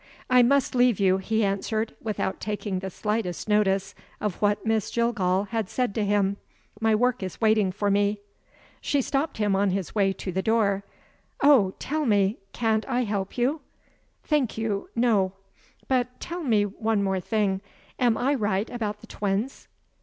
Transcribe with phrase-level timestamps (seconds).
[0.31, 5.49] "I must leave you," he answered, without taking the slightest notice of what Miss Jillgall
[5.49, 6.37] had said to him.
[6.79, 8.19] "My work is waiting for me."
[8.81, 10.83] She stopped him on his way to the door.
[11.43, 13.61] "Oh, tell me can't I help you?"
[14.23, 15.35] "Thank you; no." "Well
[15.87, 17.61] but tell me one thing.
[17.99, 19.67] Am I right about the twins?"